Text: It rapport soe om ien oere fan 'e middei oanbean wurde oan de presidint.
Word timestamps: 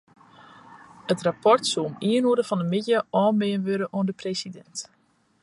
It 1.13 1.23
rapport 1.27 1.61
soe 1.71 1.83
om 1.89 1.97
ien 2.13 2.27
oere 2.31 2.47
fan 2.49 2.63
'e 2.63 2.67
middei 2.73 3.05
oanbean 3.21 3.65
wurde 3.67 3.87
oan 3.97 4.07
de 4.09 4.17
presidint. 4.21 4.77